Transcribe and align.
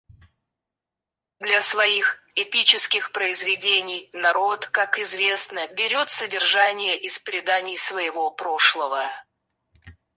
Для 1.39 1.61
своих 1.61 2.17
эпических 2.33 3.11
произведений 3.11 4.09
народ, 4.13 4.65
как 4.65 4.97
известно, 4.97 5.67
берет 5.67 6.09
содержание 6.09 6.97
из 6.99 7.19
преданий 7.19 7.77
своего 7.77 8.31
прошлого. 8.31 9.07